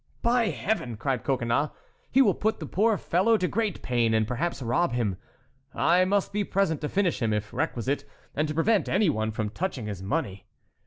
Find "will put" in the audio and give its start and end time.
2.23-2.59